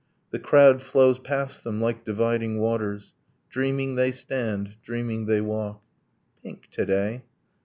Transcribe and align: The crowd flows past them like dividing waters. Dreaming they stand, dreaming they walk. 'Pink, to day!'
The 0.31 0.39
crowd 0.39 0.81
flows 0.81 1.19
past 1.19 1.63
them 1.63 1.79
like 1.79 2.03
dividing 2.05 2.57
waters. 2.57 3.13
Dreaming 3.51 3.93
they 3.97 4.11
stand, 4.11 4.73
dreaming 4.83 5.27
they 5.27 5.41
walk. 5.41 5.83
'Pink, 6.41 6.69
to 6.71 6.87
day!' 6.87 7.23